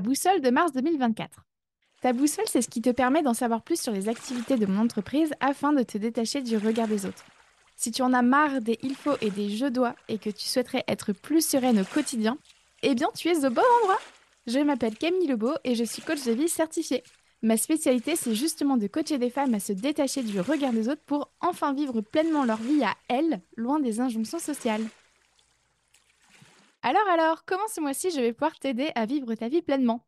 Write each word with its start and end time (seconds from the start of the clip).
boussole 0.00 0.40
de 0.40 0.50
mars 0.50 0.72
2024. 0.72 1.40
Ta 2.02 2.12
boussole, 2.12 2.44
c'est 2.46 2.62
ce 2.62 2.68
qui 2.68 2.82
te 2.82 2.90
permet 2.90 3.22
d'en 3.22 3.34
savoir 3.34 3.62
plus 3.62 3.80
sur 3.80 3.92
les 3.92 4.08
activités 4.08 4.56
de 4.56 4.66
mon 4.66 4.82
entreprise 4.82 5.32
afin 5.40 5.72
de 5.72 5.82
te 5.82 5.98
détacher 5.98 6.42
du 6.42 6.56
regard 6.56 6.88
des 6.88 7.06
autres. 7.06 7.24
Si 7.76 7.90
tu 7.90 8.02
en 8.02 8.12
as 8.12 8.22
marre 8.22 8.60
des 8.60 8.78
il 8.82 8.94
faut 8.94 9.16
et 9.20 9.30
des 9.30 9.50
je 9.50 9.66
dois 9.66 9.94
et 10.08 10.18
que 10.18 10.30
tu 10.30 10.46
souhaiterais 10.46 10.84
être 10.88 11.12
plus 11.12 11.46
sereine 11.46 11.80
au 11.80 11.84
quotidien, 11.84 12.38
eh 12.82 12.94
bien 12.94 13.08
tu 13.14 13.28
es 13.28 13.44
au 13.44 13.50
bon 13.50 13.62
endroit. 13.82 14.00
Je 14.46 14.58
m'appelle 14.60 14.96
Camille 14.96 15.26
Lebeau 15.26 15.54
et 15.64 15.74
je 15.74 15.84
suis 15.84 16.02
coach 16.02 16.24
de 16.24 16.32
vie 16.32 16.48
certifiée. 16.48 17.02
Ma 17.42 17.56
spécialité, 17.56 18.16
c'est 18.16 18.34
justement 18.34 18.76
de 18.76 18.86
coacher 18.86 19.18
des 19.18 19.30
femmes 19.30 19.54
à 19.54 19.60
se 19.60 19.72
détacher 19.72 20.22
du 20.22 20.40
regard 20.40 20.72
des 20.72 20.88
autres 20.88 21.02
pour 21.04 21.30
enfin 21.40 21.74
vivre 21.74 22.00
pleinement 22.00 22.44
leur 22.44 22.56
vie 22.56 22.82
à 22.82 22.94
elles, 23.08 23.40
loin 23.56 23.78
des 23.78 24.00
injonctions 24.00 24.38
sociales. 24.38 24.84
Alors 26.88 27.08
alors, 27.08 27.44
comment 27.44 27.66
ce 27.66 27.80
mois-ci 27.80 28.12
je 28.12 28.20
vais 28.20 28.32
pouvoir 28.32 28.60
t'aider 28.60 28.92
à 28.94 29.06
vivre 29.06 29.34
ta 29.34 29.48
vie 29.48 29.60
pleinement? 29.60 30.06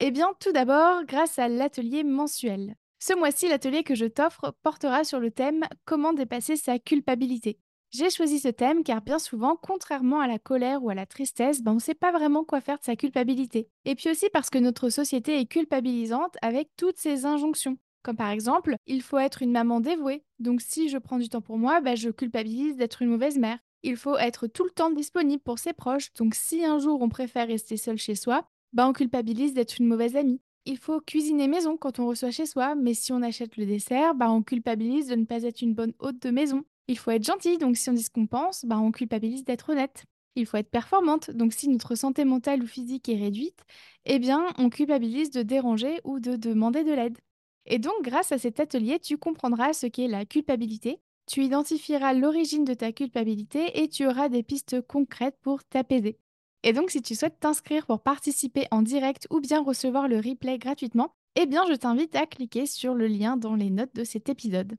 Eh 0.00 0.10
bien, 0.10 0.32
tout 0.40 0.50
d'abord, 0.50 1.04
grâce 1.04 1.38
à 1.38 1.46
l'atelier 1.46 2.02
mensuel. 2.02 2.74
Ce 2.98 3.16
mois-ci, 3.16 3.48
l'atelier 3.48 3.84
que 3.84 3.94
je 3.94 4.06
t'offre 4.06 4.52
portera 4.64 5.04
sur 5.04 5.20
le 5.20 5.30
thème 5.30 5.62
Comment 5.84 6.12
dépasser 6.12 6.56
sa 6.56 6.80
culpabilité. 6.80 7.60
J'ai 7.92 8.10
choisi 8.10 8.40
ce 8.40 8.48
thème 8.48 8.82
car 8.82 9.02
bien 9.02 9.20
souvent, 9.20 9.54
contrairement 9.54 10.18
à 10.18 10.26
la 10.26 10.40
colère 10.40 10.82
ou 10.82 10.90
à 10.90 10.96
la 10.96 11.06
tristesse, 11.06 11.62
ben 11.62 11.70
on 11.70 11.74
ne 11.76 11.80
sait 11.80 11.94
pas 11.94 12.10
vraiment 12.10 12.42
quoi 12.42 12.60
faire 12.60 12.80
de 12.80 12.84
sa 12.84 12.96
culpabilité. 12.96 13.68
Et 13.84 13.94
puis 13.94 14.10
aussi 14.10 14.28
parce 14.32 14.50
que 14.50 14.58
notre 14.58 14.88
société 14.88 15.38
est 15.38 15.46
culpabilisante 15.46 16.34
avec 16.42 16.70
toutes 16.76 16.98
ces 16.98 17.24
injonctions. 17.24 17.78
Comme 18.02 18.16
par 18.16 18.30
exemple, 18.30 18.74
il 18.88 19.02
faut 19.02 19.18
être 19.18 19.42
une 19.42 19.52
maman 19.52 19.78
dévouée. 19.78 20.24
Donc 20.40 20.60
si 20.60 20.88
je 20.88 20.98
prends 20.98 21.18
du 21.18 21.28
temps 21.28 21.40
pour 21.40 21.56
moi, 21.56 21.80
ben 21.80 21.96
je 21.96 22.10
culpabilise 22.10 22.76
d'être 22.76 23.02
une 23.02 23.10
mauvaise 23.10 23.38
mère. 23.38 23.60
Il 23.86 23.96
faut 23.96 24.16
être 24.16 24.48
tout 24.48 24.64
le 24.64 24.70
temps 24.70 24.90
disponible 24.90 25.40
pour 25.44 25.60
ses 25.60 25.72
proches. 25.72 26.12
Donc 26.14 26.34
si 26.34 26.64
un 26.64 26.80
jour 26.80 27.00
on 27.02 27.08
préfère 27.08 27.46
rester 27.46 27.76
seul 27.76 27.98
chez 27.98 28.16
soi, 28.16 28.44
ben 28.72 28.88
on 28.88 28.92
culpabilise 28.92 29.54
d'être 29.54 29.78
une 29.78 29.86
mauvaise 29.86 30.16
amie. 30.16 30.40
Il 30.64 30.76
faut 30.76 31.00
cuisiner 31.00 31.46
maison 31.46 31.76
quand 31.76 32.00
on 32.00 32.08
reçoit 32.08 32.32
chez 32.32 32.46
soi, 32.46 32.74
mais 32.74 32.94
si 32.94 33.12
on 33.12 33.22
achète 33.22 33.56
le 33.56 33.64
dessert, 33.64 34.16
ben 34.16 34.28
on 34.28 34.42
culpabilise 34.42 35.06
de 35.06 35.14
ne 35.14 35.24
pas 35.24 35.44
être 35.44 35.62
une 35.62 35.72
bonne 35.72 35.92
hôte 36.00 36.20
de 36.20 36.30
maison. 36.30 36.64
Il 36.88 36.98
faut 36.98 37.12
être 37.12 37.22
gentil, 37.22 37.58
donc 37.58 37.76
si 37.76 37.88
on 37.88 37.92
dit 37.92 38.02
ce 38.02 38.10
qu'on 38.10 38.26
pense, 38.26 38.64
bah, 38.64 38.76
on 38.76 38.90
culpabilise 38.90 39.44
d'être 39.44 39.70
honnête. 39.70 40.02
Il 40.34 40.46
faut 40.46 40.56
être 40.56 40.70
performante, 40.70 41.30
donc 41.30 41.52
si 41.52 41.68
notre 41.68 41.94
santé 41.94 42.24
mentale 42.24 42.64
ou 42.64 42.66
physique 42.66 43.08
est 43.08 43.14
réduite, 43.14 43.62
eh 44.04 44.18
bien, 44.18 44.48
on 44.58 44.68
culpabilise 44.68 45.30
de 45.30 45.42
déranger 45.42 46.00
ou 46.02 46.18
de 46.18 46.34
demander 46.34 46.82
de 46.82 46.92
l'aide. 46.92 47.18
Et 47.66 47.78
donc, 47.78 47.94
grâce 48.02 48.32
à 48.32 48.38
cet 48.38 48.58
atelier, 48.58 48.98
tu 48.98 49.16
comprendras 49.16 49.74
ce 49.74 49.86
qu'est 49.86 50.08
la 50.08 50.24
culpabilité, 50.24 50.98
tu 51.26 51.42
identifieras 51.42 52.14
l'origine 52.14 52.64
de 52.64 52.74
ta 52.74 52.92
culpabilité 52.92 53.82
et 53.82 53.88
tu 53.88 54.06
auras 54.06 54.28
des 54.28 54.42
pistes 54.42 54.80
concrètes 54.86 55.38
pour 55.42 55.64
t'apaiser. 55.64 56.18
Et 56.62 56.72
donc, 56.72 56.90
si 56.90 57.02
tu 57.02 57.14
souhaites 57.14 57.38
t'inscrire 57.38 57.86
pour 57.86 58.00
participer 58.00 58.66
en 58.70 58.82
direct 58.82 59.26
ou 59.30 59.40
bien 59.40 59.62
recevoir 59.62 60.08
le 60.08 60.16
replay 60.16 60.58
gratuitement, 60.58 61.14
eh 61.36 61.46
bien, 61.46 61.64
je 61.68 61.74
t'invite 61.74 62.16
à 62.16 62.26
cliquer 62.26 62.66
sur 62.66 62.94
le 62.94 63.06
lien 63.06 63.36
dans 63.36 63.54
les 63.54 63.70
notes 63.70 63.94
de 63.94 64.04
cet 64.04 64.28
épisode. 64.28 64.76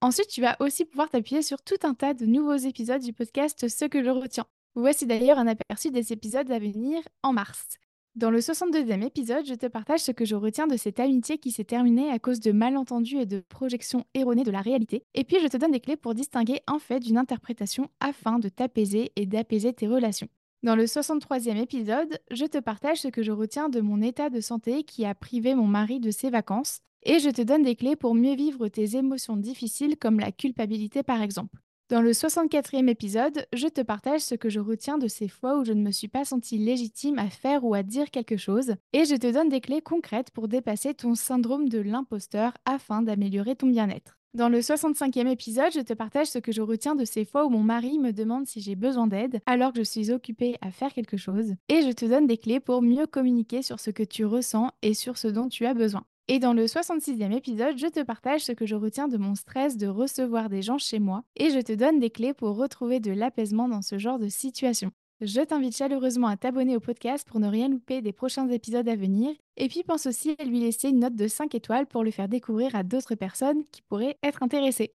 Ensuite, 0.00 0.28
tu 0.28 0.40
vas 0.40 0.56
aussi 0.58 0.84
pouvoir 0.84 1.08
t'appuyer 1.08 1.42
sur 1.42 1.62
tout 1.62 1.76
un 1.84 1.94
tas 1.94 2.12
de 2.12 2.26
nouveaux 2.26 2.56
épisodes 2.56 3.00
du 3.00 3.12
podcast 3.12 3.68
Ce 3.68 3.84
que 3.84 4.02
je 4.02 4.10
retiens. 4.10 4.46
Voici 4.74 5.06
d'ailleurs 5.06 5.38
un 5.38 5.46
aperçu 5.46 5.90
des 5.90 6.12
épisodes 6.12 6.50
à 6.50 6.58
venir 6.58 7.02
en 7.22 7.32
mars. 7.32 7.78
Dans 8.14 8.30
le 8.30 8.40
62e 8.40 9.02
épisode, 9.06 9.46
je 9.46 9.54
te 9.54 9.64
partage 9.64 10.00
ce 10.00 10.12
que 10.12 10.26
je 10.26 10.34
retiens 10.34 10.66
de 10.66 10.76
cette 10.76 11.00
amitié 11.00 11.38
qui 11.38 11.50
s'est 11.50 11.64
terminée 11.64 12.10
à 12.10 12.18
cause 12.18 12.40
de 12.40 12.52
malentendus 12.52 13.16
et 13.16 13.24
de 13.24 13.40
projections 13.40 14.04
erronées 14.12 14.44
de 14.44 14.50
la 14.50 14.60
réalité. 14.60 15.02
Et 15.14 15.24
puis, 15.24 15.38
je 15.42 15.46
te 15.46 15.56
donne 15.56 15.70
des 15.70 15.80
clés 15.80 15.96
pour 15.96 16.12
distinguer 16.12 16.60
un 16.66 16.78
fait 16.78 17.00
d'une 17.00 17.16
interprétation 17.16 17.88
afin 18.00 18.38
de 18.38 18.50
t'apaiser 18.50 19.12
et 19.16 19.24
d'apaiser 19.24 19.72
tes 19.72 19.88
relations. 19.88 20.28
Dans 20.62 20.76
le 20.76 20.84
63e 20.84 21.56
épisode, 21.56 22.18
je 22.30 22.44
te 22.44 22.58
partage 22.58 23.00
ce 23.00 23.08
que 23.08 23.22
je 23.22 23.32
retiens 23.32 23.70
de 23.70 23.80
mon 23.80 24.02
état 24.02 24.28
de 24.28 24.42
santé 24.42 24.84
qui 24.84 25.06
a 25.06 25.14
privé 25.14 25.54
mon 25.54 25.66
mari 25.66 25.98
de 25.98 26.10
ses 26.10 26.28
vacances 26.28 26.80
et 27.04 27.18
je 27.18 27.30
te 27.30 27.40
donne 27.40 27.62
des 27.62 27.76
clés 27.76 27.96
pour 27.96 28.14
mieux 28.14 28.36
vivre 28.36 28.68
tes 28.68 28.94
émotions 28.96 29.38
difficiles 29.38 29.96
comme 29.96 30.20
la 30.20 30.32
culpabilité 30.32 31.02
par 31.02 31.22
exemple. 31.22 31.58
Dans 31.92 32.00
le 32.00 32.12
64e 32.12 32.88
épisode, 32.88 33.44
je 33.52 33.68
te 33.68 33.82
partage 33.82 34.22
ce 34.22 34.34
que 34.34 34.48
je 34.48 34.60
retiens 34.60 34.96
de 34.96 35.08
ces 35.08 35.28
fois 35.28 35.58
où 35.58 35.64
je 35.66 35.74
ne 35.74 35.82
me 35.82 35.90
suis 35.90 36.08
pas 36.08 36.24
sentie 36.24 36.56
légitime 36.56 37.18
à 37.18 37.28
faire 37.28 37.64
ou 37.64 37.74
à 37.74 37.82
dire 37.82 38.10
quelque 38.10 38.38
chose, 38.38 38.76
et 38.94 39.04
je 39.04 39.14
te 39.14 39.30
donne 39.30 39.50
des 39.50 39.60
clés 39.60 39.82
concrètes 39.82 40.30
pour 40.30 40.48
dépasser 40.48 40.94
ton 40.94 41.14
syndrome 41.14 41.68
de 41.68 41.80
l'imposteur 41.80 42.54
afin 42.64 43.02
d'améliorer 43.02 43.56
ton 43.56 43.66
bien-être. 43.66 44.16
Dans 44.32 44.48
le 44.48 44.60
65e 44.60 45.28
épisode, 45.28 45.74
je 45.74 45.80
te 45.80 45.92
partage 45.92 46.28
ce 46.28 46.38
que 46.38 46.50
je 46.50 46.62
retiens 46.62 46.94
de 46.94 47.04
ces 47.04 47.26
fois 47.26 47.44
où 47.44 47.50
mon 47.50 47.62
mari 47.62 47.98
me 47.98 48.12
demande 48.12 48.46
si 48.46 48.62
j'ai 48.62 48.74
besoin 48.74 49.06
d'aide 49.06 49.42
alors 49.44 49.74
que 49.74 49.80
je 49.80 49.82
suis 49.82 50.12
occupée 50.12 50.56
à 50.62 50.70
faire 50.70 50.94
quelque 50.94 51.18
chose, 51.18 51.52
et 51.68 51.82
je 51.82 51.92
te 51.92 52.06
donne 52.06 52.26
des 52.26 52.38
clés 52.38 52.60
pour 52.60 52.80
mieux 52.80 53.06
communiquer 53.06 53.60
sur 53.60 53.80
ce 53.80 53.90
que 53.90 54.02
tu 54.02 54.24
ressens 54.24 54.70
et 54.80 54.94
sur 54.94 55.18
ce 55.18 55.28
dont 55.28 55.50
tu 55.50 55.66
as 55.66 55.74
besoin. 55.74 56.06
Et 56.28 56.38
dans 56.38 56.52
le 56.52 56.66
66e 56.66 57.36
épisode, 57.36 57.76
je 57.76 57.88
te 57.88 58.00
partage 58.02 58.44
ce 58.44 58.52
que 58.52 58.64
je 58.64 58.76
retiens 58.76 59.08
de 59.08 59.16
mon 59.16 59.34
stress 59.34 59.76
de 59.76 59.88
recevoir 59.88 60.48
des 60.48 60.62
gens 60.62 60.78
chez 60.78 61.00
moi 61.00 61.24
et 61.36 61.50
je 61.50 61.58
te 61.58 61.72
donne 61.72 61.98
des 61.98 62.10
clés 62.10 62.32
pour 62.32 62.56
retrouver 62.56 63.00
de 63.00 63.10
l'apaisement 63.10 63.68
dans 63.68 63.82
ce 63.82 63.98
genre 63.98 64.20
de 64.20 64.28
situation. 64.28 64.92
Je 65.20 65.40
t'invite 65.40 65.76
chaleureusement 65.76 66.28
à 66.28 66.36
t'abonner 66.36 66.76
au 66.76 66.80
podcast 66.80 67.26
pour 67.28 67.40
ne 67.40 67.48
rien 67.48 67.68
louper 67.68 68.02
des 68.02 68.12
prochains 68.12 68.48
épisodes 68.48 68.88
à 68.88 68.96
venir. 68.96 69.34
Et 69.56 69.68
puis 69.68 69.82
pense 69.82 70.06
aussi 70.06 70.36
à 70.38 70.44
lui 70.44 70.60
laisser 70.60 70.88
une 70.88 71.00
note 71.00 71.16
de 71.16 71.28
5 71.28 71.54
étoiles 71.54 71.86
pour 71.86 72.04
le 72.04 72.10
faire 72.10 72.28
découvrir 72.28 72.74
à 72.76 72.82
d'autres 72.82 73.14
personnes 73.14 73.64
qui 73.72 73.82
pourraient 73.82 74.18
être 74.22 74.42
intéressées. 74.42 74.94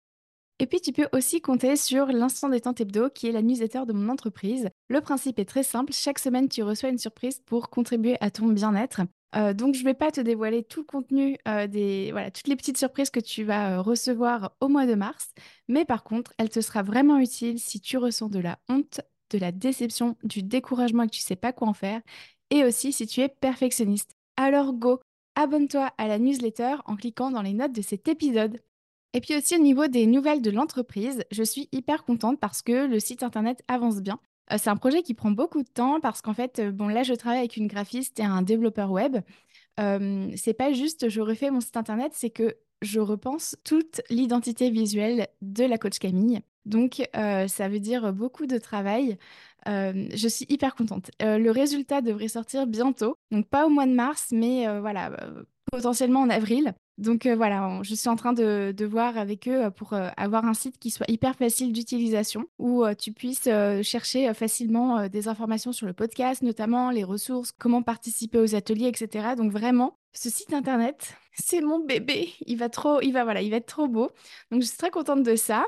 Et 0.59 0.65
puis 0.65 0.81
tu 0.81 0.91
peux 0.91 1.07
aussi 1.13 1.39
compter 1.39 1.75
sur 1.75 2.07
l'instant 2.07 2.49
détente 2.49 2.81
hebdo 2.81 3.09
qui 3.09 3.27
est 3.27 3.31
la 3.31 3.41
newsletter 3.41 3.83
de 3.85 3.94
mon 3.94 4.09
entreprise. 4.09 4.69
Le 4.89 5.01
principe 5.01 5.39
est 5.39 5.45
très 5.45 5.63
simple, 5.63 5.94
chaque 5.94 6.19
semaine 6.19 6.49
tu 6.49 6.63
reçois 6.63 6.89
une 6.89 6.97
surprise 6.97 7.41
pour 7.45 7.69
contribuer 7.69 8.17
à 8.21 8.31
ton 8.31 8.47
bien-être. 8.47 9.01
Euh, 9.35 9.53
donc, 9.53 9.75
je 9.75 9.81
ne 9.81 9.85
vais 9.85 9.93
pas 9.93 10.11
te 10.11 10.21
dévoiler 10.21 10.63
tout 10.63 10.81
le 10.81 10.85
contenu, 10.85 11.38
euh, 11.47 11.67
des, 11.67 12.11
voilà, 12.11 12.31
toutes 12.31 12.47
les 12.47 12.55
petites 12.55 12.77
surprises 12.77 13.09
que 13.09 13.19
tu 13.19 13.43
vas 13.43 13.77
euh, 13.77 13.81
recevoir 13.81 14.53
au 14.61 14.69
mois 14.69 14.85
de 14.85 14.95
mars. 14.95 15.31
Mais 15.67 15.85
par 15.85 16.03
contre, 16.03 16.33
elle 16.38 16.49
te 16.49 16.61
sera 16.61 16.81
vraiment 16.81 17.19
utile 17.19 17.59
si 17.59 17.81
tu 17.81 17.97
ressens 17.97 18.29
de 18.29 18.39
la 18.39 18.59
honte, 18.69 19.01
de 19.31 19.38
la 19.38 19.51
déception, 19.51 20.15
du 20.23 20.43
découragement 20.43 21.03
et 21.03 21.07
que 21.07 21.11
tu 21.11 21.21
ne 21.21 21.25
sais 21.25 21.35
pas 21.35 21.51
quoi 21.53 21.67
en 21.67 21.73
faire. 21.73 22.01
Et 22.49 22.63
aussi 22.63 22.93
si 22.93 23.05
tu 23.05 23.21
es 23.21 23.29
perfectionniste. 23.29 24.11
Alors, 24.38 24.73
go, 24.73 25.01
abonne-toi 25.35 25.91
à 25.97 26.07
la 26.07 26.19
newsletter 26.19 26.77
en 26.85 26.95
cliquant 26.95 27.31
dans 27.31 27.41
les 27.41 27.53
notes 27.53 27.73
de 27.73 27.81
cet 27.81 28.07
épisode. 28.07 28.61
Et 29.13 29.21
puis 29.21 29.35
aussi 29.35 29.55
au 29.55 29.59
niveau 29.59 29.88
des 29.88 30.05
nouvelles 30.05 30.41
de 30.41 30.51
l'entreprise, 30.51 31.23
je 31.31 31.44
suis 31.44 31.69
hyper 31.71 32.03
contente 32.05 32.39
parce 32.39 32.61
que 32.61 32.88
le 32.88 32.99
site 32.99 33.23
internet 33.23 33.63
avance 33.67 34.01
bien. 34.01 34.19
Euh, 34.51 34.57
c'est 34.57 34.69
un 34.69 34.75
projet 34.75 35.03
qui 35.03 35.13
prend 35.13 35.31
beaucoup 35.31 35.63
de 35.63 35.67
temps 35.67 35.99
parce 35.99 36.21
qu'en 36.21 36.33
fait, 36.33 36.59
euh, 36.59 36.71
bon, 36.71 36.87
là, 36.87 37.03
je 37.03 37.13
travaille 37.13 37.39
avec 37.39 37.57
une 37.57 37.67
graphiste 37.67 38.19
et 38.19 38.23
un 38.23 38.41
développeur 38.41 38.91
web. 38.91 39.17
Euh, 39.79 40.31
c'est 40.35 40.53
pas 40.53 40.73
juste 40.73 41.09
je 41.09 41.21
refais 41.21 41.51
mon 41.51 41.61
site 41.61 41.77
internet, 41.77 42.11
c'est 42.15 42.29
que 42.29 42.57
je 42.81 42.99
repense 42.99 43.55
toute 43.63 44.01
l'identité 44.09 44.69
visuelle 44.69 45.27
de 45.41 45.63
la 45.63 45.77
coach 45.77 45.99
Camille. 45.99 46.41
Donc, 46.65 47.01
ça 47.13 47.69
veut 47.69 47.79
dire 47.79 48.11
beaucoup 48.13 48.45
de 48.45 48.57
travail. 48.57 49.17
je 49.65 50.27
suis 50.27 50.45
hyper 50.49 50.75
contente. 50.75 51.09
le 51.21 51.49
résultat 51.49 52.01
devrait 52.01 52.27
sortir 52.27 52.67
bientôt, 52.67 53.17
donc 53.31 53.47
pas 53.47 53.65
au 53.65 53.69
mois 53.69 53.87
de 53.87 53.93
mars, 53.93 54.27
mais 54.31 54.67
voilà, 54.79 55.11
potentiellement 55.71 56.21
en 56.21 56.29
avril. 56.29 56.73
Donc 56.97 57.27
euh, 57.27 57.35
voilà, 57.35 57.79
je 57.83 57.93
suis 57.93 58.09
en 58.09 58.15
train 58.15 58.33
de, 58.33 58.85
voir 58.85 59.17
avec 59.17 59.47
eux 59.47 59.65
euh, 59.65 59.69
pour 59.69 59.93
euh, 59.93 60.09
avoir 60.17 60.45
un 60.45 60.55
site 60.55 60.79
qui 60.79 60.89
soit 60.89 61.09
hyper 61.09 61.35
facile 61.35 61.71
d'utilisation, 61.71 62.45
où 62.57 62.83
tu 62.97 63.11
puisses 63.11 63.49
chercher 63.83 64.33
facilement 64.33 65.07
des 65.07 65.27
informations 65.27 65.71
sur 65.71 65.85
le 65.85 65.93
podcast, 65.93 66.41
notamment 66.41 66.89
les 66.89 67.03
ressources, 67.03 67.51
comment 67.51 67.83
participer 67.83 68.39
aux 68.39 68.55
ateliers, 68.55 68.87
etc. 68.87 69.35
Donc 69.37 69.51
vraiment, 69.51 69.97
ce 70.13 70.29
site 70.29 70.53
internet, 70.53 71.15
c'est 71.33 71.61
mon 71.61 71.79
bébé. 71.79 72.29
Il 72.45 72.57
va 72.57 72.69
trop, 72.69 73.01
il 73.01 73.11
va 73.11 73.23
voilà, 73.23 73.41
il 73.41 73.51
va 73.51 73.57
être 73.57 73.67
trop 73.67 73.87
beau. 73.87 74.09
Donc 74.51 74.61
je 74.61 74.67
suis 74.67 74.77
très 74.77 74.91
contente 74.91 75.23
de 75.23 75.35
ça. 75.35 75.65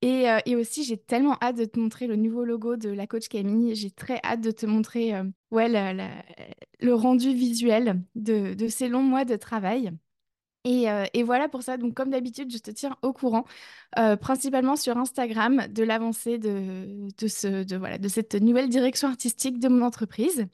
Et, 0.00 0.54
aussi, 0.54 0.84
j'ai 0.84 0.96
tellement 0.96 1.36
hâte 1.42 1.56
de 1.56 1.64
te 1.64 1.78
montrer 1.80 2.06
le 2.06 2.14
nouveau 2.14 2.44
logo 2.44 2.76
de 2.76 2.88
la 2.88 3.08
coach 3.08 3.26
Camille. 3.26 3.74
J'ai 3.74 3.90
très 3.90 4.20
hâte 4.22 4.40
de 4.40 4.52
te 4.52 4.64
montrer 4.64 5.12
ouais, 5.50 5.68
le 5.68 6.94
rendu 6.94 7.34
visuel 7.34 8.00
de, 8.14 8.54
de 8.54 8.68
ces 8.68 8.86
longs 8.86 9.02
mois 9.02 9.24
de 9.24 9.34
travail. 9.34 9.90
Euh, 10.68 11.06
et, 11.14 11.22
voilà 11.22 11.48
pour 11.48 11.62
ça. 11.62 11.76
Donc, 11.76 11.94
comme 11.94 12.10
d'habitude, 12.10 12.52
je 12.52 12.58
te 12.58 12.70
tiens 12.70 12.96
au 13.02 13.12
courant, 13.12 13.44
euh, 13.98 14.16
principalement 14.16 14.76
sur 14.76 14.96
Instagram, 14.96 15.66
de 15.68 15.82
l'avancée 15.82 16.38
de, 16.38 17.08
cette 17.18 18.34
nouvelle 18.34 18.68
direction 18.68 19.08
artistique 19.08 19.58
de 19.58 19.68
mon 19.68 19.84
entreprise. 19.84 20.46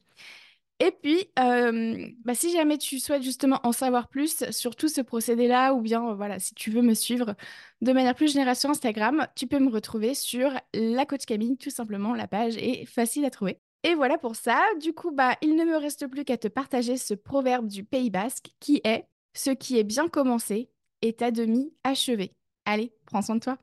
Et 0.80 0.90
puis, 0.90 1.30
euh, 1.38 2.08
bah, 2.24 2.34
si 2.34 2.52
jamais 2.52 2.78
tu 2.78 2.98
souhaites 2.98 3.22
justement 3.22 3.60
en 3.62 3.72
savoir 3.72 4.08
plus 4.08 4.50
sur 4.50 4.74
tout 4.74 4.88
ce 4.88 5.00
procédé-là, 5.00 5.72
ou 5.72 5.80
bien 5.80 6.14
voilà, 6.14 6.40
si 6.40 6.54
tu 6.54 6.70
veux 6.70 6.82
me 6.82 6.94
suivre 6.94 7.36
de 7.80 7.92
manière 7.92 8.14
plus 8.14 8.32
générale 8.32 8.56
sur 8.56 8.70
Instagram, 8.70 9.26
tu 9.36 9.46
peux 9.46 9.60
me 9.60 9.70
retrouver 9.70 10.14
sur 10.14 10.50
la 10.74 11.06
coach 11.06 11.26
Camille, 11.26 11.56
tout 11.56 11.70
simplement. 11.70 12.14
La 12.14 12.26
page 12.26 12.56
est 12.56 12.86
facile 12.86 13.24
à 13.24 13.30
trouver. 13.30 13.60
Et 13.84 13.94
voilà 13.94 14.18
pour 14.18 14.34
ça. 14.34 14.60
Du 14.80 14.94
coup, 14.94 15.12
bah, 15.12 15.36
il 15.42 15.56
ne 15.56 15.64
me 15.64 15.76
reste 15.76 16.06
plus 16.08 16.24
qu'à 16.24 16.38
te 16.38 16.48
partager 16.48 16.96
ce 16.96 17.14
proverbe 17.14 17.68
du 17.68 17.84
Pays 17.84 18.10
Basque 18.10 18.50
qui 18.58 18.80
est 18.84 19.06
ce 19.34 19.50
qui 19.50 19.78
est 19.78 19.84
bien 19.84 20.08
commencé 20.08 20.70
est 21.02 21.22
à 21.22 21.30
demi 21.30 21.72
achevé. 21.84 22.32
Allez, 22.64 22.92
prends 23.06 23.22
soin 23.22 23.36
de 23.36 23.40
toi. 23.40 23.58